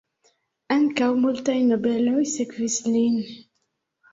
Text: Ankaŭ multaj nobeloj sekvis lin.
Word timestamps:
Ankaŭ 0.75 1.09
multaj 1.25 1.57
nobeloj 1.73 2.25
sekvis 2.37 2.79
lin. 2.95 3.21